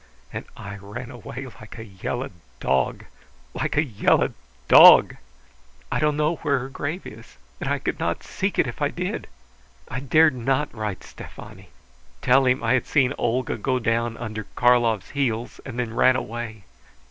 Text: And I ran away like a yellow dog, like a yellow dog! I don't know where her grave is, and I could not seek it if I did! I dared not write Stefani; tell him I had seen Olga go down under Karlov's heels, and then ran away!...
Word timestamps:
And 0.33 0.45
I 0.57 0.77
ran 0.77 1.11
away 1.11 1.45
like 1.59 1.77
a 1.77 1.85
yellow 1.85 2.31
dog, 2.59 3.05
like 3.53 3.77
a 3.77 3.83
yellow 3.83 4.33
dog! 4.67 5.15
I 5.91 5.99
don't 5.99 6.17
know 6.17 6.37
where 6.37 6.57
her 6.57 6.69
grave 6.69 7.05
is, 7.05 7.37
and 7.59 7.69
I 7.69 7.77
could 7.77 7.99
not 7.99 8.23
seek 8.23 8.57
it 8.57 8.65
if 8.65 8.81
I 8.81 8.87
did! 8.87 9.27
I 9.89 9.99
dared 9.99 10.33
not 10.33 10.73
write 10.73 11.03
Stefani; 11.03 11.69
tell 12.19 12.47
him 12.47 12.63
I 12.63 12.73
had 12.73 12.87
seen 12.87 13.13
Olga 13.19 13.57
go 13.57 13.77
down 13.77 14.17
under 14.17 14.45
Karlov's 14.55 15.11
heels, 15.11 15.59
and 15.67 15.77
then 15.77 15.93
ran 15.93 16.15
away!... 16.15 16.63